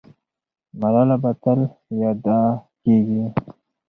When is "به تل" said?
1.23-1.59